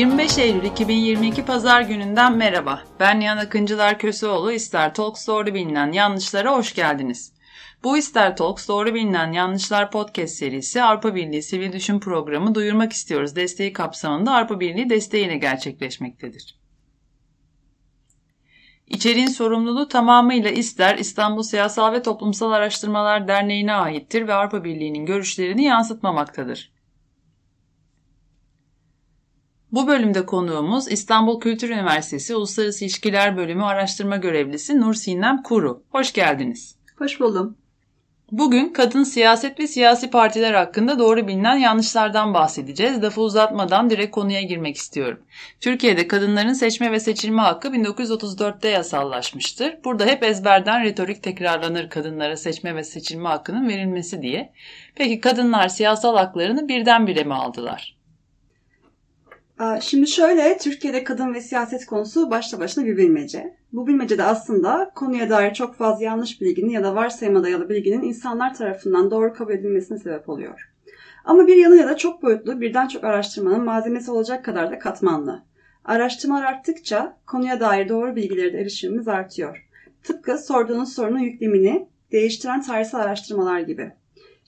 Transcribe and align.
25 0.00 0.38
Eylül 0.38 0.64
2022 0.64 1.44
Pazar 1.44 1.82
gününden 1.82 2.36
merhaba. 2.36 2.82
Ben 3.00 3.20
Nihan 3.20 3.36
Akıncılar 3.36 3.98
Köseoğlu. 3.98 4.52
İster 4.52 4.94
Talks 4.94 5.26
doğru 5.26 5.54
bilinen 5.54 5.92
yanlışlara 5.92 6.56
hoş 6.56 6.74
geldiniz. 6.74 7.32
Bu 7.84 7.96
İster 7.96 8.36
Talks 8.36 8.68
doğru 8.68 8.94
bilinen 8.94 9.32
yanlışlar 9.32 9.90
podcast 9.90 10.34
serisi 10.34 10.82
Avrupa 10.82 11.14
Birliği 11.14 11.42
Sivil 11.42 11.72
Düşün 11.72 12.00
Programı 12.00 12.54
Duyurmak 12.54 12.92
istiyoruz 12.92 13.36
desteği 13.36 13.72
kapsamında 13.72 14.34
Avrupa 14.34 14.60
Birliği 14.60 14.90
desteğiyle 14.90 15.36
gerçekleşmektedir. 15.36 16.58
İçeriğin 18.86 19.26
sorumluluğu 19.26 19.88
tamamıyla 19.88 20.50
İster 20.50 20.98
İstanbul 20.98 21.42
Siyasal 21.42 21.92
ve 21.92 22.02
Toplumsal 22.02 22.52
Araştırmalar 22.52 23.28
Derneği'ne 23.28 23.74
aittir 23.74 24.28
ve 24.28 24.34
Avrupa 24.34 24.64
Birliği'nin 24.64 25.06
görüşlerini 25.06 25.64
yansıtmamaktadır. 25.64 26.79
Bu 29.72 29.86
bölümde 29.86 30.26
konuğumuz 30.26 30.92
İstanbul 30.92 31.40
Kültür 31.40 31.70
Üniversitesi 31.70 32.36
Uluslararası 32.36 32.84
İlişkiler 32.84 33.36
Bölümü 33.36 33.64
araştırma 33.64 34.16
görevlisi 34.16 34.80
Nur 34.80 34.94
Sinem 34.94 35.42
Kuru. 35.42 35.82
Hoş 35.90 36.12
geldiniz. 36.12 36.76
Hoş 36.98 37.20
buldum. 37.20 37.56
Bugün 38.32 38.68
kadın 38.72 39.02
siyaset 39.02 39.60
ve 39.60 39.66
siyasi 39.66 40.10
partiler 40.10 40.54
hakkında 40.54 40.98
doğru 40.98 41.28
bilinen 41.28 41.56
yanlışlardan 41.56 42.34
bahsedeceğiz. 42.34 43.02
Lafı 43.02 43.20
uzatmadan 43.20 43.90
direkt 43.90 44.10
konuya 44.10 44.42
girmek 44.42 44.76
istiyorum. 44.76 45.20
Türkiye'de 45.60 46.08
kadınların 46.08 46.52
seçme 46.52 46.92
ve 46.92 47.00
seçilme 47.00 47.42
hakkı 47.42 47.68
1934'te 47.68 48.68
yasallaşmıştır. 48.68 49.78
Burada 49.84 50.04
hep 50.04 50.22
ezberden 50.22 50.84
retorik 50.84 51.22
tekrarlanır 51.22 51.90
kadınlara 51.90 52.36
seçme 52.36 52.76
ve 52.76 52.84
seçilme 52.84 53.28
hakkının 53.28 53.68
verilmesi 53.68 54.22
diye. 54.22 54.52
Peki 54.94 55.20
kadınlar 55.20 55.68
siyasal 55.68 56.16
haklarını 56.16 56.68
birdenbire 56.68 57.24
mi 57.24 57.34
aldılar? 57.34 57.99
Şimdi 59.80 60.06
şöyle, 60.06 60.58
Türkiye'de 60.58 61.04
kadın 61.04 61.34
ve 61.34 61.40
siyaset 61.40 61.86
konusu 61.86 62.30
başta 62.30 62.60
başına 62.60 62.84
bir 62.84 62.96
bilmece. 62.96 63.56
Bu 63.72 63.86
bilmece 63.86 64.18
de 64.18 64.22
aslında 64.22 64.90
konuya 64.94 65.30
dair 65.30 65.54
çok 65.54 65.74
fazla 65.74 66.04
yanlış 66.04 66.40
bilginin 66.40 66.70
ya 66.70 66.84
da 66.84 66.94
varsayıma 66.94 67.42
dayalı 67.42 67.68
bilginin 67.68 68.02
insanlar 68.02 68.54
tarafından 68.54 69.10
doğru 69.10 69.32
kabul 69.32 69.52
edilmesine 69.52 69.98
sebep 69.98 70.28
oluyor. 70.28 70.70
Ama 71.24 71.46
bir 71.46 71.56
yanıyla 71.56 71.88
da 71.88 71.96
çok 71.96 72.22
boyutlu 72.22 72.60
birden 72.60 72.88
çok 72.88 73.04
araştırmanın 73.04 73.64
malzemesi 73.64 74.10
olacak 74.10 74.44
kadar 74.44 74.70
da 74.70 74.78
katmanlı. 74.78 75.42
Araştırmalar 75.84 76.44
arttıkça 76.44 77.16
konuya 77.26 77.60
dair 77.60 77.88
doğru 77.88 78.16
bilgilere 78.16 78.52
de 78.52 78.60
erişimimiz 78.60 79.08
artıyor. 79.08 79.68
Tıpkı 80.02 80.38
sorduğunuz 80.38 80.92
sorunun 80.92 81.18
yüklemini 81.18 81.88
değiştiren 82.12 82.62
tarihsel 82.62 83.00
araştırmalar 83.00 83.60
gibi. 83.60 83.92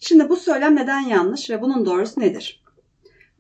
Şimdi 0.00 0.28
bu 0.28 0.36
söylem 0.36 0.77
neden 0.77 1.00
yanlış 1.00 1.50
ve 1.50 1.62
bunun 1.62 1.86
doğrusu 1.86 2.20
nedir? 2.20 2.61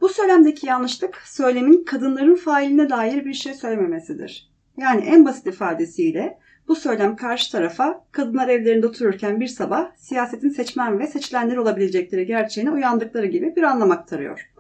Bu 0.02 0.08
söylemdeki 0.08 0.66
yanlışlık 0.66 1.22
söylemin 1.24 1.84
kadınların 1.84 2.34
failine 2.34 2.90
dair 2.90 3.24
bir 3.24 3.34
şey 3.34 3.54
söylememesidir. 3.54 4.50
Yani 4.76 5.00
en 5.04 5.24
basit 5.24 5.46
ifadesiyle 5.46 6.38
bu 6.68 6.76
söylem 6.76 7.16
karşı 7.16 7.52
tarafa 7.52 8.04
kadınlar 8.12 8.48
evlerinde 8.48 8.86
otururken 8.86 9.40
bir 9.40 9.46
sabah 9.46 9.96
siyasetin 9.96 10.48
seçmen 10.48 10.98
ve 10.98 11.06
seçilenler 11.06 11.56
olabilecekleri 11.56 12.26
gerçeğine 12.26 12.70
uyandıkları 12.70 13.26
gibi 13.26 13.56
bir 13.56 13.62
anlam 13.62 13.90
aktarıyor. 13.90 14.50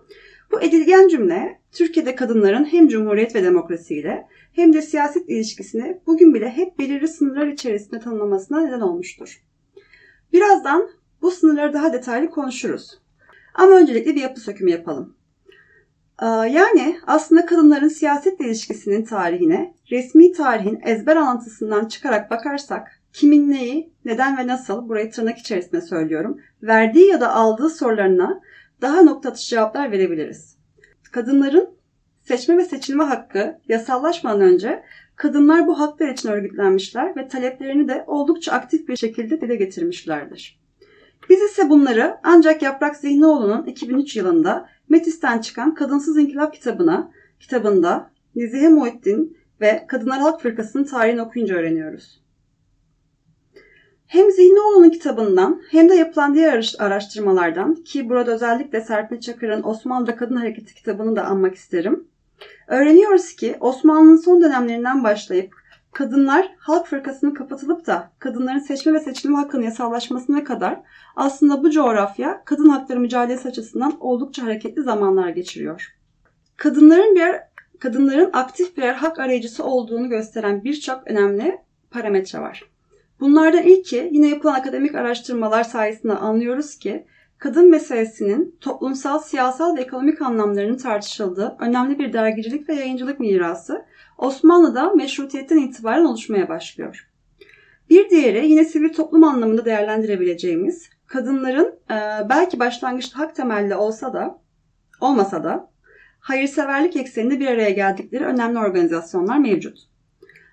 Bu 0.52 0.62
edilgen 0.62 1.08
cümle 1.08 1.60
Türkiye'de 1.72 2.14
kadınların 2.14 2.64
hem 2.64 2.88
cumhuriyet 2.88 3.34
ve 3.34 3.42
demokrasiyle 3.42 4.26
hem 4.52 4.72
de 4.72 4.82
siyaset 4.82 5.28
ilişkisini 5.28 6.00
bugün 6.06 6.34
bile 6.34 6.50
hep 6.50 6.78
belirli 6.78 7.08
sınırlar 7.08 7.46
içerisinde 7.46 8.00
tanımlamasına 8.00 8.60
neden 8.60 8.80
olmuştur. 8.80 9.42
Birazdan 10.32 10.90
bu 11.22 11.30
sınırları 11.30 11.72
daha 11.72 11.92
detaylı 11.92 12.30
konuşuruz. 12.30 13.02
Ama 13.54 13.76
öncelikle 13.76 14.14
bir 14.14 14.20
yapı 14.20 14.40
sökümü 14.40 14.70
yapalım. 14.70 15.16
Ee, 16.22 16.26
yani 16.26 16.96
aslında 17.06 17.46
kadınların 17.46 17.88
siyasetle 17.88 18.44
ilişkisinin 18.44 19.04
tarihine 19.04 19.74
resmi 19.90 20.32
tarihin 20.32 20.80
ezber 20.84 21.16
anlatısından 21.16 21.88
çıkarak 21.88 22.30
bakarsak 22.30 23.00
kimin 23.12 23.50
neyi, 23.50 23.92
neden 24.04 24.38
ve 24.38 24.46
nasıl 24.46 24.88
burayı 24.88 25.10
tırnak 25.10 25.38
içerisinde 25.38 25.80
söylüyorum 25.80 26.40
verdiği 26.62 27.08
ya 27.08 27.20
da 27.20 27.34
aldığı 27.34 27.70
sorularına 27.70 28.40
daha 28.80 29.02
nokta 29.02 29.28
atışı 29.28 29.48
cevaplar 29.48 29.92
verebiliriz. 29.92 30.56
Kadınların 31.12 31.68
seçme 32.22 32.56
ve 32.56 32.64
seçilme 32.64 33.04
hakkı 33.04 33.58
yasallaşmadan 33.68 34.40
önce 34.40 34.82
kadınlar 35.16 35.66
bu 35.66 35.80
haklar 35.80 36.08
için 36.08 36.28
örgütlenmişler 36.28 37.16
ve 37.16 37.28
taleplerini 37.28 37.88
de 37.88 38.04
oldukça 38.06 38.52
aktif 38.52 38.88
bir 38.88 38.96
şekilde 38.96 39.40
dile 39.40 39.56
getirmişlerdir. 39.56 40.62
Biz 41.30 41.42
ise 41.42 41.70
bunları 41.70 42.16
ancak 42.22 42.62
Yaprak 42.62 42.96
Zihnioğlu'nun 42.96 43.66
2003 43.66 44.16
yılında 44.16 44.68
Metis'ten 44.92 45.38
çıkan 45.38 45.74
Kadınsız 45.74 46.18
İnkılap 46.18 46.54
kitabına, 46.54 47.10
kitabında 47.40 48.10
Nezihe 48.36 48.68
Muhittin 48.68 49.38
ve 49.60 49.84
Kadınlar 49.88 50.20
Halk 50.20 50.40
Fırkası'nın 50.40 50.84
tarihini 50.84 51.22
okuyunca 51.22 51.54
öğreniyoruz. 51.54 52.22
Hem 54.06 54.30
Zihnioğlu'nun 54.30 54.90
kitabından 54.90 55.62
hem 55.70 55.88
de 55.88 55.94
yapılan 55.94 56.34
diğer 56.34 56.74
araştırmalardan 56.78 57.74
ki 57.74 58.08
burada 58.08 58.34
özellikle 58.34 58.80
Serpil 58.80 59.20
Çakır'ın 59.20 59.62
Osmanlı'da 59.62 60.16
Kadın 60.16 60.36
Hareketi 60.36 60.74
kitabını 60.74 61.16
da 61.16 61.24
anmak 61.24 61.54
isterim. 61.54 62.04
Öğreniyoruz 62.68 63.36
ki 63.36 63.56
Osmanlı'nın 63.60 64.16
son 64.16 64.42
dönemlerinden 64.42 65.04
başlayıp 65.04 65.54
kadınlar 65.92 66.54
halk 66.58 66.86
fırkasının 66.86 67.34
kapatılıp 67.34 67.86
da 67.86 68.10
kadınların 68.18 68.58
seçme 68.58 68.92
ve 68.92 69.00
seçilme 69.00 69.36
hakkının 69.36 69.62
yasallaşmasına 69.62 70.44
kadar 70.44 70.80
aslında 71.16 71.62
bu 71.62 71.70
coğrafya 71.70 72.42
kadın 72.44 72.68
hakları 72.68 73.00
mücadelesi 73.00 73.48
açısından 73.48 73.96
oldukça 74.00 74.42
hareketli 74.42 74.82
zamanlar 74.82 75.28
geçiriyor. 75.28 75.96
Kadınların 76.56 77.14
bir 77.14 77.36
kadınların 77.78 78.30
aktif 78.32 78.76
birer 78.76 78.94
hak 78.94 79.18
arayıcısı 79.18 79.64
olduğunu 79.64 80.08
gösteren 80.08 80.64
birçok 80.64 81.06
önemli 81.06 81.58
parametre 81.90 82.40
var. 82.40 82.64
Bunlardan 83.20 83.62
ilki 83.62 84.08
yine 84.12 84.28
yapılan 84.28 84.54
akademik 84.54 84.94
araştırmalar 84.94 85.64
sayesinde 85.64 86.12
anlıyoruz 86.12 86.78
ki 86.78 87.06
kadın 87.42 87.70
meselesinin 87.70 88.56
toplumsal, 88.60 89.18
siyasal 89.18 89.76
ve 89.76 89.80
ekonomik 89.80 90.22
anlamlarının 90.22 90.76
tartışıldığı 90.76 91.56
önemli 91.60 91.98
bir 91.98 92.12
dergicilik 92.12 92.68
ve 92.68 92.74
yayıncılık 92.74 93.20
mirası 93.20 93.84
Osmanlı'da 94.18 94.92
meşrutiyetten 94.92 95.58
itibaren 95.58 96.04
oluşmaya 96.04 96.48
başlıyor. 96.48 97.08
Bir 97.90 98.10
diğeri 98.10 98.46
yine 98.46 98.64
sivil 98.64 98.92
toplum 98.92 99.24
anlamında 99.24 99.64
değerlendirebileceğimiz 99.64 100.88
kadınların 101.06 101.74
e, 101.90 102.28
belki 102.28 102.60
başlangıçta 102.60 103.18
hak 103.18 103.36
temelli 103.36 103.74
olsa 103.74 104.12
da 104.12 104.38
olmasa 105.00 105.44
da 105.44 105.70
hayırseverlik 106.20 106.96
ekseninde 106.96 107.40
bir 107.40 107.46
araya 107.46 107.70
geldikleri 107.70 108.24
önemli 108.24 108.58
organizasyonlar 108.58 109.38
mevcut. 109.38 109.78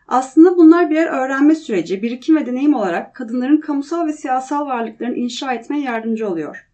Aslında 0.07 0.57
bunlar 0.57 0.89
birer 0.89 1.07
öğrenme 1.07 1.55
süreci, 1.55 2.01
birikim 2.01 2.35
ve 2.35 2.45
deneyim 2.45 2.73
olarak 2.73 3.15
kadınların 3.15 3.61
kamusal 3.61 4.07
ve 4.07 4.13
siyasal 4.13 4.65
varlıklarını 4.65 5.15
inşa 5.15 5.53
etmeye 5.53 5.83
yardımcı 5.83 6.29
oluyor. 6.29 6.68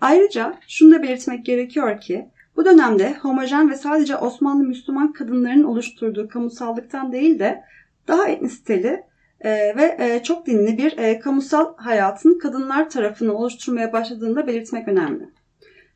Ayrıca 0.00 0.54
şunu 0.68 0.94
da 0.94 1.02
belirtmek 1.02 1.46
gerekiyor 1.46 2.00
ki 2.00 2.30
bu 2.56 2.64
dönemde 2.64 3.14
homojen 3.14 3.70
ve 3.70 3.76
sadece 3.76 4.16
Osmanlı 4.16 4.64
Müslüman 4.64 5.12
kadınların 5.12 5.64
oluşturduğu 5.64 6.28
kamusallıktan 6.28 7.12
değil 7.12 7.38
de 7.38 7.62
daha 8.08 8.28
etnisiteli 8.28 9.02
e, 9.40 9.50
ve 9.76 9.96
e, 9.98 10.22
çok 10.22 10.46
dinli 10.46 10.78
bir 10.78 10.98
e, 10.98 11.18
kamusal 11.18 11.76
hayatın 11.76 12.38
kadınlar 12.38 12.90
tarafını 12.90 13.34
oluşturmaya 13.34 13.92
başladığını 13.92 14.36
da 14.36 14.46
belirtmek 14.46 14.88
önemli. 14.88 15.30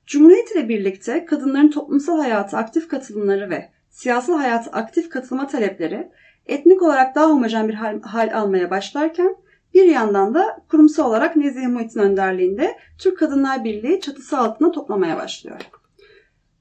Cumhuriyet 0.07 0.51
ile 0.51 0.69
birlikte 0.69 1.25
kadınların 1.25 1.71
toplumsal 1.71 2.19
hayata 2.19 2.59
aktif 2.59 2.89
katılımları 2.89 3.51
ve 3.51 3.69
siyasal 3.91 4.39
hayata 4.39 4.71
aktif 4.71 5.11
katılma 5.11 5.47
talepleri 5.47 6.09
etnik 6.47 6.83
olarak 6.83 7.15
daha 7.15 7.31
homojen 7.31 7.69
bir 7.69 7.75
hal, 7.75 8.03
hal 8.03 8.31
almaya 8.35 8.71
başlarken 8.71 9.37
bir 9.75 9.85
yandan 9.85 10.35
da 10.35 10.65
kurumsal 10.69 11.09
olarak 11.09 11.37
Nezih 11.37 11.67
Muhit'in 11.67 12.01
önderliğinde 12.01 12.79
Türk 12.99 13.19
Kadınlar 13.19 13.65
Birliği 13.65 14.01
çatısı 14.01 14.39
altında 14.39 14.73
toplamaya 14.73 15.17
başlıyor. 15.17 15.61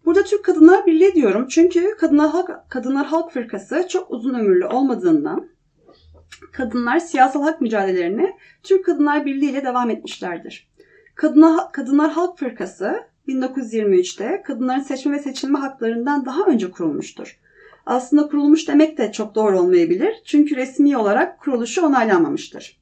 Burada 0.05 0.23
Türk 0.23 0.45
Kadınlar 0.45 0.85
Birliği 0.85 1.13
diyorum 1.15 1.47
çünkü 1.47 1.97
Kadınlar 1.99 2.29
Halk, 2.29 2.49
Kadınlar 2.69 3.05
Halk 3.05 3.31
Fırkası 3.31 3.87
çok 3.89 4.11
uzun 4.11 4.33
ömürlü 4.33 4.65
olmadığından 4.65 5.49
kadınlar 6.51 6.99
siyasal 6.99 7.43
hak 7.43 7.61
mücadelelerini 7.61 8.35
Türk 8.63 8.85
Kadınlar 8.85 9.25
Birliği 9.25 9.51
ile 9.51 9.63
devam 9.63 9.89
etmişlerdir. 9.89 10.69
Kadınlar, 11.15 11.71
Kadınlar 11.71 12.11
Halk 12.11 12.37
Fırkası 12.37 13.03
1923'te 13.27 14.43
kadınların 14.45 14.81
seçme 14.81 15.15
ve 15.15 15.19
seçilme 15.19 15.59
haklarından 15.59 16.25
daha 16.25 16.43
önce 16.43 16.71
kurulmuştur. 16.71 17.39
Aslında 17.85 18.27
kurulmuş 18.27 18.67
demek 18.67 18.97
de 18.97 19.11
çok 19.11 19.35
doğru 19.35 19.59
olmayabilir 19.59 20.13
çünkü 20.25 20.55
resmi 20.55 20.97
olarak 20.97 21.39
kuruluşu 21.39 21.85
onaylanmamıştır. 21.85 22.78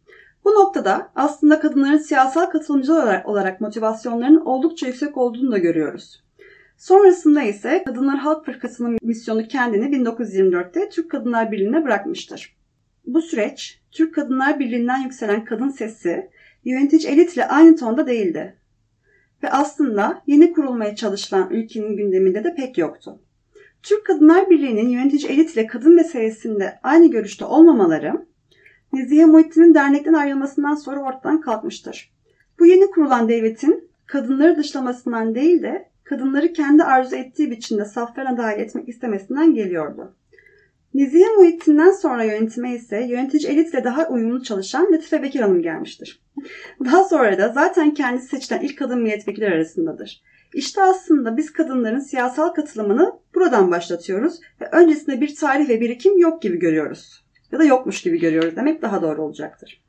Bu 0.48 0.52
noktada 0.52 1.12
aslında 1.16 1.60
kadınların 1.60 1.98
siyasal 1.98 2.46
katılımcı 2.46 2.94
olarak 3.26 3.62
motivasyonlarının 3.62 4.46
oldukça 4.46 4.88
yüksek 4.88 5.18
olduğunu 5.18 5.52
da 5.52 5.58
görüyoruz. 5.58 6.24
Sonrasında 6.78 7.44
ise 7.44 7.84
Kadınlar 7.84 8.18
Halk 8.18 8.46
Fırkası'nın 8.46 8.98
misyonu 9.02 9.48
kendini 9.48 9.86
1924'te 9.86 10.90
Türk 10.90 11.12
Kadınlar 11.12 11.52
Birliği'ne 11.52 11.86
bırakmıştır. 11.86 12.58
Bu 13.06 13.22
süreç 13.22 13.82
Türk 13.92 14.16
Kadınlar 14.16 14.60
Birliği'nden 14.60 14.98
yükselen 14.98 15.46
kadın 15.46 15.70
sesi 15.70 16.30
yönetici 16.66 17.14
elitle 17.14 17.48
aynı 17.48 17.76
tonda 17.76 18.08
değildi. 18.08 18.58
Ve 19.44 19.50
aslında 19.50 20.22
yeni 20.28 20.54
kurulmaya 20.54 20.96
çalışılan 20.96 21.50
ülkenin 21.52 21.98
gündeminde 21.98 22.44
de 22.44 22.56
pek 22.56 22.78
yoktu. 22.78 23.20
Türk 23.84 24.06
Kadınlar 24.06 24.50
Birliği'nin 24.50 24.90
yönetici 24.90 25.32
elit 25.32 25.54
ile 25.54 25.68
kadın 25.68 25.96
meselesinde 25.96 26.80
aynı 26.84 27.12
görüşte 27.12 27.46
olmamaları, 27.46 28.28
Nezihe 28.94 29.26
Muhittin'in 29.26 29.74
dernekten 29.74 30.14
ayrılmasından 30.14 30.76
sonra 30.76 31.00
ortadan 31.00 31.42
kalkmıştır. 31.42 32.12
Bu 32.60 32.66
yeni 32.66 32.92
kurulan 32.92 33.30
devletin 33.30 33.90
kadınları 34.06 34.58
dışlamasından 34.58 35.36
değil 35.36 35.64
de 35.64 35.90
kadınları 36.04 36.54
kendi 36.54 36.84
arzu 36.84 37.16
ettiği 37.16 37.52
biçimde 37.52 37.86
saflarına 37.86 38.38
dahil 38.38 38.60
etmek 38.60 38.90
istemesinden 38.90 39.54
geliyordu. 39.54 40.16
Nezihe 40.94 41.36
Muhittin'den 41.38 41.92
sonra 41.92 42.24
yönetime 42.24 42.76
ise 42.76 43.04
yönetici 43.04 43.52
elitle 43.52 43.84
daha 43.84 44.08
uyumlu 44.08 44.44
çalışan 44.44 44.94
Latife 44.94 45.24
Bekir 45.24 45.40
Hanım 45.40 45.62
gelmiştir. 45.62 46.22
Daha 46.86 47.04
sonra 47.04 47.38
da 47.38 47.50
zaten 47.50 47.94
kendisi 47.94 48.28
seçilen 48.28 48.62
ilk 48.62 48.78
kadın 48.78 49.02
milletvekili 49.02 49.46
arasındadır. 49.48 50.24
İşte 50.54 50.82
aslında 50.82 51.38
biz 51.38 51.54
kadınların 51.54 52.00
siyasal 52.00 52.50
katılımını 52.50 53.14
buradan 53.36 53.72
başlatıyoruz 53.72 54.40
ve 54.62 54.70
öncesinde 54.72 55.22
bir 55.22 55.36
tarih 55.36 55.70
ve 55.70 55.82
birikim 55.82 56.18
yok 56.18 56.42
gibi 56.42 56.60
görüyoruz. 56.60 57.27
Ya 57.52 57.60
da 57.60 57.64
yokmuş 57.64 58.02
gibi 58.02 58.20
görüyoruz 58.20 58.56
demek 58.56 58.82
daha 58.82 59.02
doğru 59.02 59.22
olacaktır. 59.22 59.82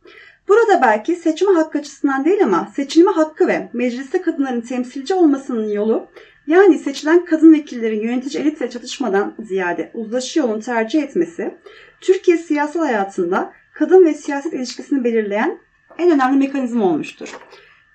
Burada 0.49 0.83
belki 0.83 1.17
seçme 1.17 1.53
hakkı 1.53 1.79
açısından 1.79 2.25
değil 2.25 2.45
ama 2.45 2.73
seçilme 2.77 3.11
hakkı 3.11 3.49
ve 3.49 3.69
mecliste 3.73 4.23
kadınların 4.23 4.61
temsilci 4.61 5.15
olmasının 5.15 5.69
yolu 5.69 6.07
yani 6.47 6.79
seçilen 6.79 7.25
kadın 7.25 7.53
vekillerin 7.53 8.01
yönetici 8.01 8.43
elitle 8.43 8.71
çatışmadan 8.71 9.35
ziyade 9.39 9.91
uzlaşı 9.95 10.39
yolunu 10.39 10.61
tercih 10.61 11.03
etmesi 11.03 11.55
Türkiye 12.01 12.37
siyasal 12.37 12.81
hayatında 12.81 13.53
kadın 13.75 14.05
ve 14.05 14.15
siyaset 14.15 14.53
ilişkisini 14.53 15.05
belirleyen 15.05 15.59
en 15.99 16.11
önemli 16.11 16.39
mekanizma 16.39 16.85
olmuştur. 16.85 17.37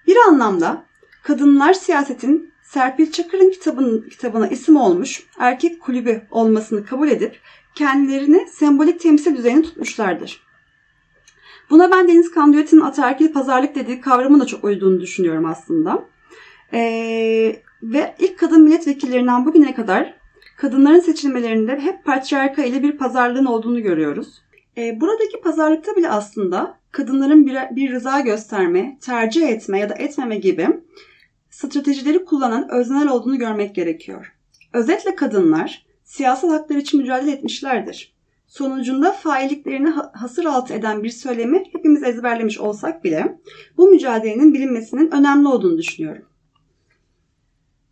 Bir 0.08 0.18
anlamda 0.28 0.84
kadınlar 1.24 1.74
siyasetin 1.74 2.54
Serpil 2.64 3.12
Çakır'ın 3.12 3.52
kitabın, 3.52 4.10
kitabına 4.10 4.48
isim 4.48 4.76
olmuş 4.76 5.24
erkek 5.40 5.82
kulübü 5.82 6.22
olmasını 6.32 6.86
kabul 6.86 7.10
edip 7.10 7.40
kendilerini 7.76 8.48
sembolik 8.48 9.00
temsil 9.00 9.38
düzeyini 9.38 9.64
tutmuşlardır. 9.64 10.44
Buna 11.70 11.92
ben 11.92 12.08
Deniz 12.08 12.32
Kandiyat'ın 12.32 12.82
ataerkil 12.82 13.34
pazarlık 13.34 13.76
dediği 13.76 14.02
kavramın 14.02 14.40
da 14.40 14.46
çok 14.46 14.64
uyduğunu 14.64 15.02
düşünüyorum 15.02 15.46
aslında. 15.46 16.06
Ee, 16.74 17.62
ve 17.84 18.16
ilk 18.20 18.40
kadın 18.40 18.64
milletvekillerinden 18.64 19.46
bugüne 19.46 19.76
kadar 19.76 20.14
kadınların 20.58 21.00
seçilmelerinde 21.00 21.80
hep 21.80 22.06
patriarka 22.06 22.64
ile 22.64 22.84
bir 22.84 22.98
pazarlığın 22.98 23.46
olduğunu 23.46 23.82
görüyoruz. 23.82 24.42
Ee, 24.78 25.02
buradaki 25.02 25.42
pazarlıkta 25.42 25.96
bile 25.96 26.10
aslında 26.10 26.78
kadınların 26.92 27.46
bir, 27.46 27.58
bir 27.72 27.92
rıza 27.92 28.20
gösterme, 28.20 28.98
tercih 29.02 29.48
etme 29.48 29.80
ya 29.80 29.90
da 29.90 29.94
etmeme 29.94 30.36
gibi 30.36 30.68
stratejileri 31.50 32.26
kullanan 32.26 32.70
öznel 32.72 33.08
olduğunu 33.08 33.38
görmek 33.38 33.76
gerekiyor. 33.76 34.34
Özetle 34.74 35.16
kadınlar 35.16 35.86
siyasal 36.14 36.50
haklar 36.50 36.76
için 36.76 37.00
mücadele 37.00 37.32
etmişlerdir. 37.32 38.14
Sonucunda 38.48 39.12
failliklerini 39.12 39.90
hasır 40.14 40.46
altı 40.46 40.74
eden 40.74 41.04
bir 41.04 41.10
söylemi 41.10 41.64
hepimiz 41.72 42.04
ezberlemiş 42.04 42.60
olsak 42.60 43.04
bile 43.04 43.40
bu 43.78 43.88
mücadelenin 43.88 44.54
bilinmesinin 44.54 45.12
önemli 45.12 45.48
olduğunu 45.48 45.78
düşünüyorum. 45.78 46.26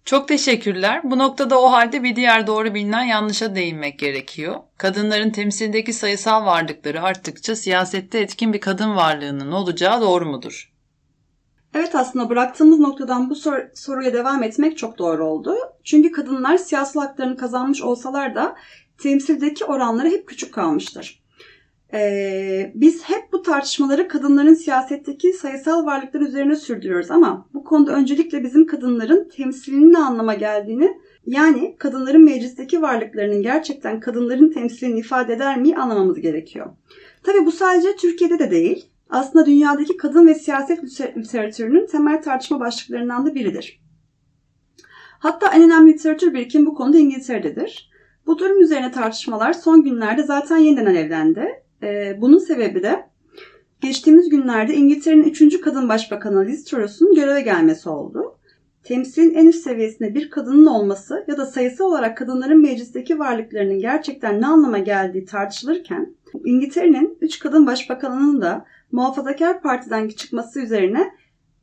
Çok 0.05 0.27
teşekkürler. 0.27 1.01
Bu 1.03 1.17
noktada 1.17 1.61
o 1.61 1.71
halde 1.71 2.03
bir 2.03 2.15
diğer 2.15 2.47
doğru 2.47 2.73
bilinen 2.73 3.03
yanlışa 3.03 3.55
değinmek 3.55 3.99
gerekiyor. 3.99 4.55
Kadınların 4.77 5.29
temsildeki 5.29 5.93
sayısal 5.93 6.45
varlıkları 6.45 7.01
arttıkça 7.01 7.55
siyasette 7.55 8.19
etkin 8.19 8.53
bir 8.53 8.61
kadın 8.61 8.95
varlığının 8.95 9.51
olacağı 9.51 10.01
doğru 10.01 10.25
mudur? 10.25 10.70
Evet 11.73 11.95
aslında 11.95 12.29
bıraktığımız 12.29 12.79
noktadan 12.79 13.29
bu 13.29 13.35
sor- 13.35 13.69
soruya 13.73 14.13
devam 14.13 14.43
etmek 14.43 14.77
çok 14.77 14.97
doğru 14.97 15.25
oldu. 15.25 15.55
Çünkü 15.83 16.11
kadınlar 16.11 16.57
siyasal 16.57 17.01
haklarını 17.01 17.37
kazanmış 17.37 17.81
olsalar 17.81 18.35
da 18.35 18.55
temsildeki 18.97 19.65
oranları 19.65 20.09
hep 20.09 20.27
küçük 20.27 20.53
kalmıştır. 20.53 21.21
Ee, 21.93 22.71
biz 22.75 23.03
hep 23.03 23.33
bu 23.33 23.41
tartışmaları 23.41 24.07
kadınların 24.07 24.53
siyasetteki 24.53 25.33
sayısal 25.33 25.85
varlıklar 25.85 26.21
üzerine 26.21 26.55
sürdürüyoruz 26.55 27.11
ama 27.11 27.49
bu 27.53 27.63
konuda 27.63 27.91
öncelikle 27.91 28.43
bizim 28.43 28.67
kadınların 28.67 29.29
temsilinin 29.29 29.93
ne 29.93 29.97
anlama 29.97 30.33
geldiğini 30.33 30.97
yani 31.25 31.75
kadınların 31.77 32.23
meclisteki 32.23 32.81
varlıklarının 32.81 33.41
gerçekten 33.41 33.99
kadınların 33.99 34.49
temsilini 34.49 34.99
ifade 34.99 35.33
eder 35.33 35.57
mi 35.57 35.75
anlamamız 35.75 36.21
gerekiyor. 36.21 36.69
Tabi 37.23 37.45
bu 37.45 37.51
sadece 37.51 37.95
Türkiye'de 37.95 38.39
de 38.39 38.51
değil 38.51 38.90
aslında 39.11 39.45
dünyadaki 39.45 39.97
kadın 39.97 40.27
ve 40.27 40.35
siyaset 40.35 40.83
literatürünün 41.17 41.85
temel 41.85 42.21
tartışma 42.21 42.59
başlıklarından 42.59 43.25
da 43.25 43.35
biridir. 43.35 43.81
Hatta 45.19 45.47
en 45.55 45.63
önemli 45.63 45.93
literatür 45.93 46.33
birikim 46.33 46.65
bu 46.65 46.75
konuda 46.75 46.97
İngiltere'dedir. 46.97 47.91
Bu 48.25 48.39
durum 48.39 48.61
üzerine 48.61 48.91
tartışmalar 48.91 49.53
son 49.53 49.83
günlerde 49.83 50.23
zaten 50.23 50.57
yeniden 50.57 50.85
alevlendi. 50.85 51.63
Ee, 51.83 52.17
bunun 52.21 52.37
sebebi 52.37 52.83
de 52.83 53.05
geçtiğimiz 53.81 54.29
günlerde 54.29 54.73
İngiltere'nin 54.73 55.23
3. 55.23 55.61
kadın 55.61 55.89
başbakanı 55.89 56.45
Liz 56.45 56.63
Truss'un 56.65 57.15
göreve 57.15 57.41
gelmesi 57.41 57.89
oldu. 57.89 58.37
Temsilin 58.83 59.33
en 59.33 59.47
üst 59.47 59.63
seviyesinde 59.63 60.15
bir 60.15 60.29
kadının 60.29 60.65
olması 60.65 61.25
ya 61.27 61.37
da 61.37 61.45
sayısı 61.45 61.85
olarak 61.85 62.17
kadınların 62.17 62.61
meclisteki 62.61 63.19
varlıklarının 63.19 63.79
gerçekten 63.79 64.41
ne 64.41 64.47
anlama 64.47 64.77
geldiği 64.77 65.25
tartışılırken 65.25 66.15
İngiltere'nin 66.45 67.17
3 67.21 67.39
kadın 67.39 67.67
başbakanının 67.67 68.41
da 68.41 68.65
muhafazakar 68.91 69.61
partiden 69.61 70.07
çıkması 70.07 70.61
üzerine 70.61 71.11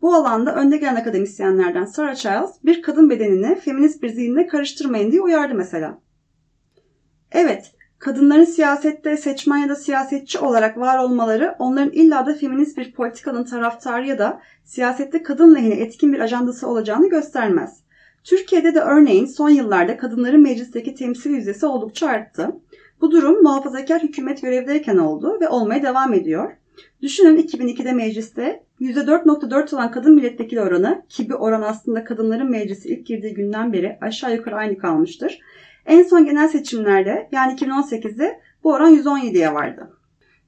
bu 0.02 0.14
alanda 0.14 0.54
önde 0.54 0.76
gelen 0.76 0.96
akademisyenlerden 0.96 1.84
Sarah 1.84 2.14
Childs 2.14 2.64
bir 2.64 2.82
kadın 2.82 3.10
bedenini 3.10 3.60
feminist 3.60 4.02
bir 4.02 4.08
zihinle 4.08 4.46
karıştırmayın 4.46 5.12
diye 5.12 5.20
uyardı 5.20 5.54
mesela. 5.54 5.98
Evet, 7.32 7.72
kadınların 7.98 8.44
siyasette 8.44 9.16
seçmen 9.16 9.58
ya 9.58 9.68
da 9.68 9.76
siyasetçi 9.76 10.38
olarak 10.38 10.78
var 10.78 10.98
olmaları 10.98 11.54
onların 11.58 11.90
illa 11.90 12.26
da 12.26 12.34
feminist 12.34 12.78
bir 12.78 12.92
politikanın 12.92 13.44
taraftarı 13.44 14.06
ya 14.06 14.18
da 14.18 14.40
siyasette 14.64 15.22
kadın 15.22 15.54
lehine 15.54 15.74
etkin 15.74 16.12
bir 16.12 16.20
ajandası 16.20 16.68
olacağını 16.68 17.08
göstermez. 17.08 17.80
Türkiye'de 18.24 18.74
de 18.74 18.80
örneğin 18.80 19.26
son 19.26 19.48
yıllarda 19.48 19.96
kadınların 19.96 20.42
meclisteki 20.42 20.94
temsil 20.94 21.30
yüzdesi 21.30 21.66
oldukça 21.66 22.08
arttı. 22.08 22.56
Bu 23.00 23.10
durum 23.10 23.42
muhafazakar 23.42 24.02
hükümet 24.02 24.42
görevdeyken 24.42 24.96
oldu 24.96 25.38
ve 25.40 25.48
olmaya 25.48 25.82
devam 25.82 26.14
ediyor. 26.14 26.52
Düşünün 27.02 27.36
2002'de 27.36 27.92
mecliste 27.92 28.62
%4.4 28.80 29.74
olan 29.74 29.90
kadın 29.90 30.14
milletvekili 30.14 30.60
oranı 30.60 31.02
ki 31.08 31.28
bir 31.28 31.34
oran 31.34 31.62
aslında 31.62 32.04
kadınların 32.04 32.50
meclisi 32.50 32.88
ilk 32.88 33.06
girdiği 33.06 33.34
günden 33.34 33.72
beri 33.72 33.98
aşağı 34.00 34.34
yukarı 34.34 34.56
aynı 34.56 34.78
kalmıştır. 34.78 35.40
En 35.86 36.02
son 36.02 36.24
genel 36.24 36.48
seçimlerde 36.48 37.28
yani 37.32 37.52
2018'de 37.52 38.40
bu 38.64 38.72
oran 38.72 38.94
117'ye 38.94 39.54
vardı. 39.54 39.90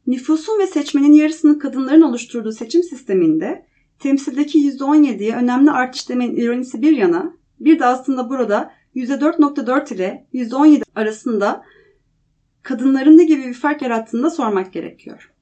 Nüfusun 0.07 0.59
ve 0.59 0.67
seçmenin 0.67 1.13
yarısının 1.13 1.59
kadınların 1.59 2.03
oluşturduğu 2.03 2.53
seçim 2.53 2.83
sisteminde 2.83 3.67
temsildeki 3.99 4.59
%17'ye 4.59 5.37
önemli 5.37 5.71
artış 5.71 6.09
demenin 6.09 6.37
ironisi 6.37 6.83
bir 6.83 6.97
yana 6.97 7.35
bir 7.61 7.79
de 7.79 7.87
aslında 7.87 8.29
burada 8.31 8.73
%4.4 8.97 9.95
ile 9.95 10.27
%17 10.35 10.83
arasında 10.95 11.65
kadınların 12.63 13.19
ne 13.19 13.25
gibi 13.25 13.43
bir 13.43 13.55
fark 13.55 13.83
yarattığını 13.83 14.23
da 14.23 14.31
sormak 14.31 14.73
gerekiyor. 14.73 15.33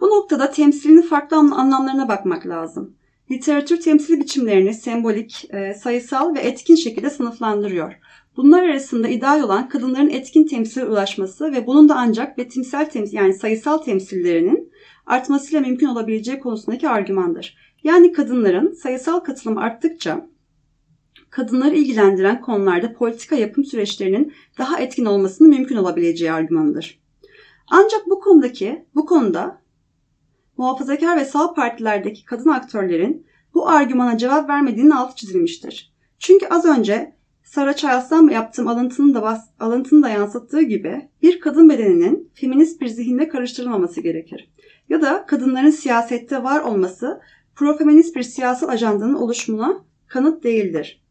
Bu 0.00 0.06
noktada 0.06 0.50
temsilinin 0.50 1.02
farklı 1.02 1.36
anlamlarına 1.36 2.08
bakmak 2.08 2.46
lazım. 2.46 2.94
Literatür 3.30 3.80
temsil 3.80 4.20
biçimlerini 4.20 4.74
sembolik, 4.74 5.44
e, 5.50 5.74
sayısal 5.74 6.34
ve 6.34 6.40
etkin 6.40 6.74
şekilde 6.74 7.10
sınıflandırıyor. 7.10 7.92
Bunlar 8.36 8.62
arasında 8.62 9.08
ideal 9.08 9.42
olan 9.42 9.68
kadınların 9.68 10.10
etkin 10.10 10.46
temsile 10.46 10.84
ulaşması 10.84 11.52
ve 11.52 11.66
bunun 11.66 11.88
da 11.88 11.94
ancak 11.96 12.38
betimsel 12.38 12.90
temsil 12.90 13.16
yani 13.16 13.34
sayısal 13.34 13.78
temsillerinin 13.78 14.72
artmasıyla 15.06 15.60
mümkün 15.60 15.86
olabileceği 15.86 16.40
konusundaki 16.40 16.88
argümandır. 16.88 17.56
Yani 17.84 18.12
kadınların 18.12 18.72
sayısal 18.72 19.20
katılımı 19.20 19.60
arttıkça 19.60 20.26
kadınları 21.30 21.76
ilgilendiren 21.76 22.40
konularda 22.40 22.92
politika 22.92 23.36
yapım 23.36 23.64
süreçlerinin 23.64 24.32
daha 24.58 24.80
etkin 24.80 25.04
olmasının 25.04 25.50
mümkün 25.50 25.76
olabileceği 25.76 26.32
argümanıdır. 26.32 27.00
Ancak 27.68 28.06
bu 28.06 28.20
konudaki 28.20 28.84
bu 28.94 29.06
konuda 29.06 29.60
muhafazakar 30.56 31.16
ve 31.16 31.24
sağ 31.24 31.54
partilerdeki 31.54 32.24
kadın 32.24 32.50
aktörlerin 32.50 33.26
bu 33.54 33.68
argümana 33.68 34.18
cevap 34.18 34.48
vermediğinin 34.48 34.90
altı 34.90 35.16
çizilmiştir. 35.16 35.92
Çünkü 36.18 36.46
az 36.46 36.64
önce 36.64 37.16
Sarah 37.44 37.74
Childs'tan 37.74 38.28
yaptığım 38.28 38.68
alıntının 38.68 39.14
da, 39.14 39.44
alıntının 39.60 40.02
da 40.02 40.08
yansıttığı 40.08 40.62
gibi 40.62 41.08
bir 41.22 41.40
kadın 41.40 41.68
bedeninin 41.68 42.30
feminist 42.34 42.80
bir 42.80 42.86
zihinde 42.86 43.28
karıştırılmaması 43.28 44.00
gerekir. 44.00 44.50
Ya 44.88 45.02
da 45.02 45.26
kadınların 45.26 45.70
siyasette 45.70 46.42
var 46.42 46.60
olması 46.60 47.20
profeminist 47.54 48.16
bir 48.16 48.22
siyasal 48.22 48.68
ajandanın 48.68 49.14
oluşumuna 49.14 49.84
kanıt 50.06 50.44
değildir. 50.44 51.02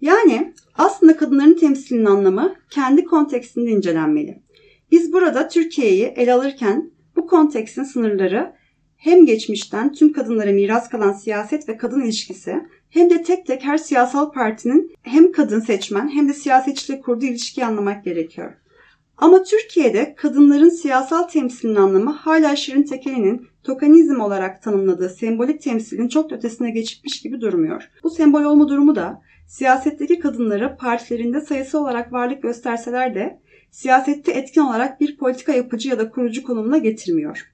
Yani 0.00 0.54
aslında 0.74 1.16
kadınların 1.16 1.54
temsilinin 1.54 2.06
anlamı 2.06 2.54
kendi 2.70 3.04
kontekstinde 3.04 3.70
incelenmeli. 3.70 4.42
Biz 4.90 5.12
burada 5.12 5.48
Türkiye'yi 5.48 6.04
ele 6.04 6.32
alırken 6.32 6.90
bu 7.16 7.26
kontekstin 7.26 7.84
sınırları 7.84 8.52
hem 9.02 9.26
geçmişten 9.26 9.92
tüm 9.92 10.12
kadınlara 10.12 10.52
miras 10.52 10.88
kalan 10.88 11.12
siyaset 11.12 11.68
ve 11.68 11.76
kadın 11.76 12.02
ilişkisi 12.02 12.66
hem 12.90 13.10
de 13.10 13.22
tek 13.22 13.46
tek 13.46 13.64
her 13.64 13.78
siyasal 13.78 14.32
partinin 14.32 14.94
hem 15.02 15.32
kadın 15.32 15.60
seçmen 15.60 16.08
hem 16.08 16.28
de 16.28 16.32
siyasetçiyle 16.32 17.00
kurduğu 17.00 17.24
ilişkiyi 17.24 17.66
anlamak 17.66 18.04
gerekiyor. 18.04 18.52
Ama 19.16 19.42
Türkiye'de 19.42 20.14
kadınların 20.14 20.68
siyasal 20.68 21.22
temsilinin 21.22 21.76
anlamı 21.76 22.10
hala 22.10 22.56
Şirin 22.56 22.82
Tekeli'nin 22.82 23.46
tokanizm 23.62 24.20
olarak 24.20 24.62
tanımladığı 24.62 25.08
sembolik 25.08 25.62
temsilin 25.62 26.08
çok 26.08 26.32
ötesine 26.32 26.70
geçmiş 26.70 27.20
gibi 27.20 27.40
durmuyor. 27.40 27.90
Bu 28.02 28.10
sembol 28.10 28.42
olma 28.42 28.68
durumu 28.68 28.96
da 28.96 29.22
siyasetteki 29.46 30.18
kadınları 30.18 30.76
partilerinde 30.76 31.40
sayısı 31.40 31.78
olarak 31.80 32.12
varlık 32.12 32.42
gösterseler 32.42 33.14
de 33.14 33.40
siyasette 33.70 34.32
etkin 34.32 34.60
olarak 34.60 35.00
bir 35.00 35.16
politika 35.16 35.52
yapıcı 35.52 35.88
ya 35.88 35.98
da 35.98 36.10
kurucu 36.10 36.42
konumuna 36.42 36.78
getirmiyor. 36.78 37.51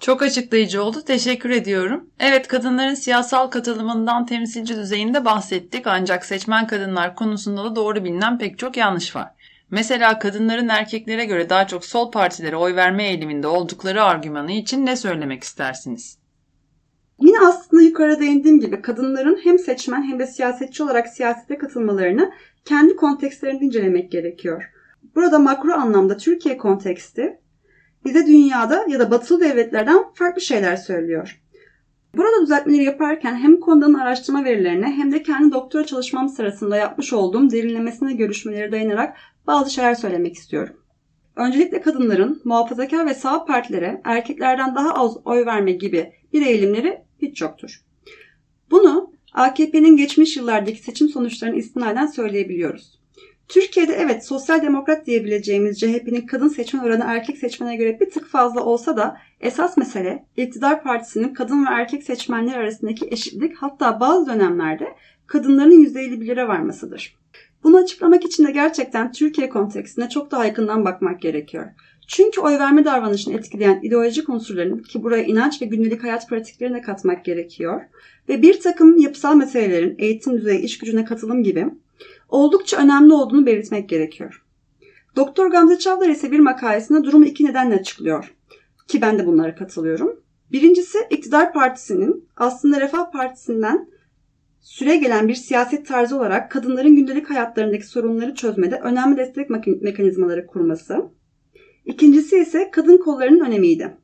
Çok 0.00 0.22
açıklayıcı 0.22 0.82
oldu. 0.82 1.02
Teşekkür 1.06 1.50
ediyorum. 1.50 2.10
Evet 2.20 2.48
kadınların 2.48 2.94
siyasal 2.94 3.46
katılımından 3.46 4.26
temsilci 4.26 4.76
düzeyinde 4.76 5.24
bahsettik 5.24 5.86
ancak 5.86 6.24
seçmen 6.24 6.66
kadınlar 6.66 7.16
konusunda 7.16 7.64
da 7.64 7.76
doğru 7.76 8.04
bilinen 8.04 8.38
pek 8.38 8.58
çok 8.58 8.76
yanlış 8.76 9.16
var. 9.16 9.30
Mesela 9.70 10.18
kadınların 10.18 10.68
erkeklere 10.68 11.24
göre 11.24 11.50
daha 11.50 11.66
çok 11.66 11.84
sol 11.84 12.10
partilere 12.10 12.56
oy 12.56 12.76
verme 12.76 13.08
eğiliminde 13.08 13.46
oldukları 13.46 14.02
argümanı 14.02 14.52
için 14.52 14.86
ne 14.86 14.96
söylemek 14.96 15.42
istersiniz? 15.42 16.18
Yine 17.20 17.36
aslında 17.48 17.82
yukarıda 17.82 18.20
değindiğim 18.20 18.60
gibi 18.60 18.82
kadınların 18.82 19.40
hem 19.44 19.58
seçmen 19.58 20.02
hem 20.02 20.18
de 20.18 20.26
siyasetçi 20.26 20.82
olarak 20.82 21.08
siyasete 21.08 21.58
katılmalarını 21.58 22.32
kendi 22.64 22.96
kontekstlerinde 22.96 23.64
incelemek 23.64 24.12
gerekiyor. 24.12 24.70
Burada 25.14 25.38
makro 25.38 25.72
anlamda 25.72 26.16
Türkiye 26.16 26.56
konteksti 26.56 27.38
bize 28.04 28.26
dünyada 28.26 28.84
ya 28.88 28.98
da 29.00 29.10
batılı 29.10 29.40
devletlerden 29.40 30.04
farklı 30.14 30.40
şeyler 30.40 30.76
söylüyor. 30.76 31.40
Burada 32.16 32.42
düzeltmeleri 32.42 32.84
yaparken 32.84 33.36
hem 33.36 33.60
konudan 33.60 33.94
araştırma 33.94 34.44
verilerine 34.44 34.86
hem 34.86 35.12
de 35.12 35.22
kendi 35.22 35.52
doktora 35.52 35.86
çalışmam 35.86 36.28
sırasında 36.28 36.76
yapmış 36.76 37.12
olduğum 37.12 37.50
derinlemesine 37.50 38.12
görüşmelere 38.12 38.72
dayanarak 38.72 39.16
bazı 39.46 39.70
şeyler 39.70 39.94
söylemek 39.94 40.34
istiyorum. 40.34 40.76
Öncelikle 41.36 41.80
kadınların 41.80 42.40
muhafazakar 42.44 43.06
ve 43.06 43.14
sağ 43.14 43.44
partilere 43.44 44.00
erkeklerden 44.04 44.74
daha 44.74 44.94
az 44.94 45.16
oy 45.24 45.46
verme 45.46 45.72
gibi 45.72 46.12
bir 46.32 46.46
eğilimleri 46.46 47.02
hiç 47.22 47.40
yoktur. 47.40 47.80
Bunu 48.70 49.12
AKP'nin 49.34 49.96
geçmiş 49.96 50.36
yıllardaki 50.36 50.78
seçim 50.82 51.08
sonuçlarını 51.08 51.56
istinaden 51.56 52.06
söyleyebiliyoruz. 52.06 53.03
Türkiye'de 53.48 53.92
evet 53.92 54.26
sosyal 54.26 54.62
demokrat 54.62 55.06
diyebileceğimiz 55.06 55.80
CHP'nin 55.80 56.26
kadın 56.26 56.48
seçmen 56.48 56.84
oranı 56.84 57.04
erkek 57.06 57.38
seçmene 57.38 57.76
göre 57.76 58.00
bir 58.00 58.10
tık 58.10 58.28
fazla 58.28 58.64
olsa 58.64 58.96
da 58.96 59.16
esas 59.40 59.76
mesele 59.76 60.26
iktidar 60.36 60.82
partisinin 60.82 61.34
kadın 61.34 61.66
ve 61.66 61.70
erkek 61.70 62.02
seçmenler 62.02 62.58
arasındaki 62.58 63.08
eşitlik 63.10 63.56
hatta 63.56 64.00
bazı 64.00 64.26
dönemlerde 64.26 64.88
kadınların 65.26 65.84
%51'lere 65.84 66.48
varmasıdır. 66.48 67.16
Bunu 67.64 67.76
açıklamak 67.76 68.24
için 68.24 68.46
de 68.46 68.50
gerçekten 68.50 69.12
Türkiye 69.12 69.48
kontekstine 69.48 70.08
çok 70.08 70.30
daha 70.30 70.44
yakından 70.44 70.84
bakmak 70.84 71.20
gerekiyor. 71.20 71.66
Çünkü 72.08 72.40
oy 72.40 72.58
verme 72.58 72.84
davranışını 72.84 73.34
etkileyen 73.34 73.80
ideolojik 73.82 74.28
unsurların 74.28 74.78
ki 74.78 75.02
buraya 75.02 75.24
inanç 75.24 75.62
ve 75.62 75.66
günlük 75.66 76.04
hayat 76.04 76.28
pratiklerine 76.28 76.80
katmak 76.80 77.24
gerekiyor 77.24 77.80
ve 78.28 78.42
bir 78.42 78.60
takım 78.60 78.98
yapısal 78.98 79.36
meselelerin 79.36 79.94
eğitim 79.98 80.32
düzeyi, 80.32 80.60
iş 80.60 80.78
gücüne 80.78 81.04
katılım 81.04 81.42
gibi 81.42 81.66
oldukça 82.28 82.76
önemli 82.76 83.12
olduğunu 83.12 83.46
belirtmek 83.46 83.88
gerekiyor. 83.88 84.44
Doktor 85.16 85.50
Gamze 85.50 85.78
Çavdar 85.78 86.08
ise 86.08 86.32
bir 86.32 86.38
makalesinde 86.38 87.04
durumu 87.04 87.24
iki 87.24 87.44
nedenle 87.44 87.74
açıklıyor. 87.74 88.34
Ki 88.88 89.00
ben 89.00 89.18
de 89.18 89.26
bunlara 89.26 89.54
katılıyorum. 89.54 90.20
Birincisi 90.52 90.98
iktidar 91.10 91.52
partisinin 91.52 92.28
aslında 92.36 92.80
Refah 92.80 93.12
Partisi'nden 93.12 93.88
süre 94.60 94.96
gelen 94.96 95.28
bir 95.28 95.34
siyaset 95.34 95.86
tarzı 95.86 96.16
olarak 96.16 96.50
kadınların 96.50 96.96
gündelik 96.96 97.30
hayatlarındaki 97.30 97.86
sorunları 97.86 98.34
çözmede 98.34 98.80
önemli 98.80 99.16
destek 99.16 99.50
mekanizmaları 99.82 100.46
kurması. 100.46 101.10
İkincisi 101.84 102.38
ise 102.38 102.70
kadın 102.70 102.98
kollarının 102.98 103.44
önemiydi. 103.44 103.96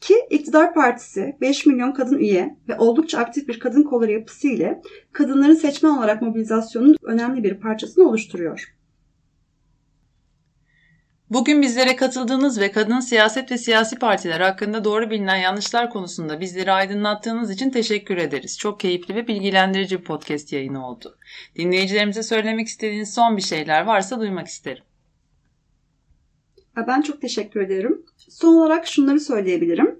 Ki 0.00 0.14
iktidar 0.30 0.74
partisi 0.74 1.36
5 1.40 1.66
milyon 1.66 1.92
kadın 1.92 2.18
üye 2.18 2.56
ve 2.68 2.76
oldukça 2.76 3.18
aktif 3.18 3.48
bir 3.48 3.58
kadın 3.58 3.82
kolları 3.82 4.12
yapısı 4.12 4.48
ile 4.48 4.82
kadınların 5.12 5.54
seçmen 5.54 5.90
olarak 5.90 6.22
mobilizasyonun 6.22 6.96
önemli 7.02 7.44
bir 7.44 7.54
parçasını 7.54 8.08
oluşturuyor. 8.08 8.74
Bugün 11.30 11.62
bizlere 11.62 11.96
katıldığınız 11.96 12.60
ve 12.60 12.72
kadın 12.72 13.00
siyaset 13.00 13.52
ve 13.52 13.58
siyasi 13.58 13.98
partiler 13.98 14.40
hakkında 14.40 14.84
doğru 14.84 15.10
bilinen 15.10 15.36
yanlışlar 15.36 15.90
konusunda 15.90 16.40
bizleri 16.40 16.72
aydınlattığınız 16.72 17.50
için 17.50 17.70
teşekkür 17.70 18.16
ederiz. 18.16 18.58
Çok 18.58 18.80
keyifli 18.80 19.14
ve 19.14 19.28
bilgilendirici 19.28 19.98
bir 19.98 20.04
podcast 20.04 20.52
yayını 20.52 20.86
oldu. 20.86 21.18
Dinleyicilerimize 21.56 22.22
söylemek 22.22 22.68
istediğiniz 22.68 23.14
son 23.14 23.36
bir 23.36 23.42
şeyler 23.42 23.82
varsa 23.82 24.20
duymak 24.20 24.46
isterim. 24.46 24.84
Ben 26.76 27.00
çok 27.00 27.20
teşekkür 27.20 27.60
ederim. 27.60 28.02
Son 28.16 28.54
olarak 28.54 28.86
şunları 28.86 29.20
söyleyebilirim. 29.20 29.98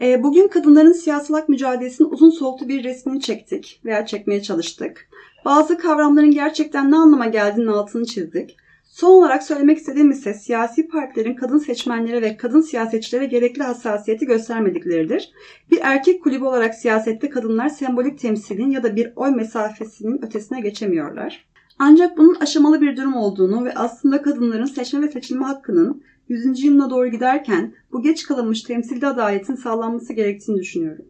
Ee, 0.00 0.22
bugün 0.22 0.48
kadınların 0.48 0.92
siyasal 0.92 1.34
hak 1.34 1.48
mücadelesinin 1.48 2.10
uzun 2.10 2.30
soluklu 2.30 2.68
bir 2.68 2.84
resmini 2.84 3.20
çektik 3.20 3.80
veya 3.84 4.06
çekmeye 4.06 4.42
çalıştık. 4.42 5.08
Bazı 5.44 5.78
kavramların 5.78 6.30
gerçekten 6.30 6.90
ne 6.90 6.96
anlama 6.96 7.26
geldiğinin 7.26 7.70
altını 7.70 8.04
çizdik. 8.04 8.56
Son 8.84 9.10
olarak 9.10 9.42
söylemek 9.42 9.78
istediğim 9.78 10.10
ise 10.10 10.34
siyasi 10.34 10.88
partilerin 10.88 11.34
kadın 11.34 11.58
seçmenlere 11.58 12.22
ve 12.22 12.36
kadın 12.36 12.60
siyasetçilere 12.60 13.26
gerekli 13.26 13.62
hassasiyeti 13.62 14.26
göstermedikleridir. 14.26 15.32
Bir 15.70 15.78
erkek 15.82 16.22
kulübü 16.22 16.44
olarak 16.44 16.74
siyasette 16.74 17.30
kadınlar 17.30 17.68
sembolik 17.68 18.18
temsilin 18.18 18.70
ya 18.70 18.82
da 18.82 18.96
bir 18.96 19.12
oy 19.16 19.30
mesafesinin 19.30 20.24
ötesine 20.24 20.60
geçemiyorlar. 20.60 21.46
Ancak 21.78 22.18
bunun 22.18 22.34
aşamalı 22.34 22.80
bir 22.80 22.96
durum 22.96 23.14
olduğunu 23.14 23.64
ve 23.64 23.74
aslında 23.74 24.22
kadınların 24.22 24.64
seçme 24.64 25.02
ve 25.02 25.10
seçilme 25.10 25.44
hakkının 25.44 26.02
100. 26.30 26.64
yılına 26.64 26.90
doğru 26.90 27.08
giderken 27.08 27.74
bu 27.92 28.02
geç 28.02 28.26
kalınmış 28.26 28.62
temsilde 28.62 29.06
adaletin 29.06 29.54
sağlanması 29.54 30.12
gerektiğini 30.12 30.58
düşünüyorum. 30.58 31.04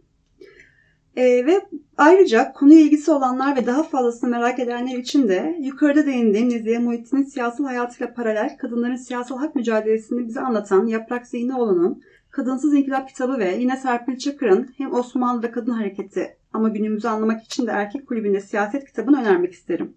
Ee, 1.17 1.47
ve 1.47 1.61
ayrıca 1.97 2.53
konuya 2.53 2.81
ilgisi 2.81 3.11
olanlar 3.11 3.57
ve 3.57 3.67
daha 3.67 3.83
fazlasını 3.83 4.31
merak 4.31 4.59
edenler 4.59 4.99
için 4.99 5.29
de 5.29 5.57
yukarıda 5.61 6.07
değindiğim 6.07 6.49
Nezihe 6.49 6.79
Muhittin'in 6.79 7.23
siyasal 7.23 7.65
hayatıyla 7.65 8.15
paralel 8.15 8.57
kadınların 8.59 8.97
siyasal 8.97 9.39
hak 9.39 9.55
mücadelesini 9.55 10.27
bize 10.27 10.41
anlatan 10.41 10.87
Yaprak 10.87 11.27
Zihnioğlu'nun 11.27 12.03
Kadınsız 12.31 12.75
İnkılap 12.75 13.09
kitabı 13.09 13.39
ve 13.39 13.57
yine 13.59 13.77
Serpil 13.77 14.19
Çakır'ın 14.19 14.69
hem 14.77 14.95
Osmanlı'da 14.95 15.51
kadın 15.51 15.73
hareketi 15.73 16.37
ama 16.53 16.69
günümüzü 16.69 17.09
anlamak 17.09 17.45
için 17.45 17.67
de 17.67 17.71
erkek 17.71 18.07
kulübünde 18.07 18.41
siyaset 18.41 18.85
kitabını 18.85 19.21
önermek 19.21 19.53
isterim. 19.53 19.95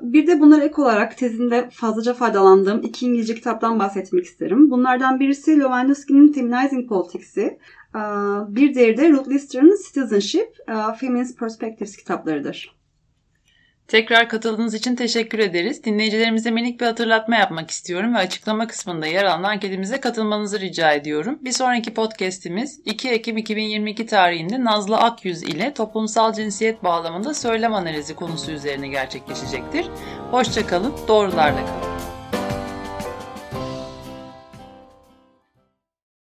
Bir 0.00 0.26
de 0.26 0.40
bunlara 0.40 0.64
ek 0.64 0.82
olarak 0.82 1.18
tezinde 1.18 1.68
fazlaca 1.72 2.14
faydalandığım 2.14 2.80
iki 2.82 3.06
İngilizce 3.06 3.34
kitaptan 3.34 3.78
bahsetmek 3.78 4.24
isterim. 4.24 4.70
Bunlardan 4.70 5.20
birisi 5.20 5.60
Lewandowski'nin 5.60 6.32
Feminizing 6.32 6.88
Politics'i, 6.88 7.58
bir 8.48 8.74
diğeri 8.74 8.96
de 8.96 9.10
Ruth 9.10 9.28
Lister'ın 9.28 9.76
Citizenship, 9.86 10.56
Feminist 11.00 11.38
Perspectives 11.38 11.96
kitaplarıdır. 11.96 12.81
Tekrar 13.88 14.28
katıldığınız 14.28 14.74
için 14.74 14.96
teşekkür 14.96 15.38
ederiz. 15.38 15.84
Dinleyicilerimize 15.84 16.50
minik 16.50 16.80
bir 16.80 16.86
hatırlatma 16.86 17.36
yapmak 17.36 17.70
istiyorum 17.70 18.14
ve 18.14 18.18
açıklama 18.18 18.66
kısmında 18.66 19.06
yer 19.06 19.24
alan 19.24 19.42
anketimize 19.42 20.00
katılmanızı 20.00 20.60
rica 20.60 20.92
ediyorum. 20.92 21.38
Bir 21.40 21.52
sonraki 21.52 21.94
podcast'imiz 21.94 22.80
2 22.84 23.10
Ekim 23.10 23.36
2022 23.36 24.06
tarihinde 24.06 24.64
Nazlı 24.64 24.98
Akyüz 24.98 25.42
ile 25.42 25.74
toplumsal 25.74 26.32
cinsiyet 26.32 26.84
bağlamında 26.84 27.34
söylem 27.34 27.74
analizi 27.74 28.14
konusu 28.14 28.52
üzerine 28.52 28.88
gerçekleşecektir. 28.88 29.86
Hoşçakalın, 30.30 30.94
doğrularla 31.08 31.66
kalın. 31.66 31.91